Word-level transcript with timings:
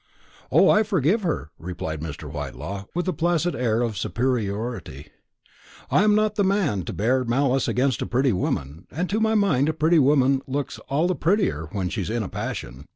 "O, 0.51 0.67
I 0.67 0.81
forgive 0.81 1.21
her," 1.21 1.51
replied 1.59 2.01
Mr. 2.01 2.27
Whitelaw, 2.27 2.85
with 2.95 3.07
a 3.07 3.13
placid 3.13 3.55
air 3.55 3.83
of 3.83 3.95
superiority; 3.99 5.09
"I'm 5.91 6.15
not 6.15 6.33
the 6.33 6.43
man 6.43 6.81
to 6.85 6.91
bear 6.93 7.23
malice 7.23 7.67
against 7.67 8.01
a 8.01 8.07
pretty 8.07 8.33
woman, 8.33 8.87
and 8.89 9.07
to 9.11 9.19
my 9.19 9.35
mind 9.35 9.69
a 9.69 9.73
pretty 9.73 9.99
woman 9.99 10.41
looks 10.47 10.79
all 10.89 11.05
the 11.05 11.13
prettier 11.13 11.67
when 11.71 11.87
she's 11.89 12.09
in 12.09 12.23
a 12.23 12.29
passion. 12.29 12.87